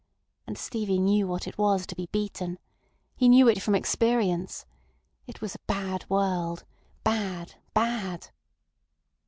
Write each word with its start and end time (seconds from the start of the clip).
And 0.47 0.57
Stevie 0.57 0.97
knew 0.97 1.27
what 1.27 1.47
it 1.47 1.59
was 1.59 1.85
to 1.85 1.95
be 1.95 2.07
beaten. 2.11 2.57
He 3.15 3.29
knew 3.29 3.47
it 3.47 3.61
from 3.61 3.75
experience. 3.75 4.65
It 5.27 5.41
was 5.41 5.53
a 5.53 5.59
bad 5.67 6.09
world. 6.09 6.63
Bad! 7.03 7.53
Bad! 7.75 8.29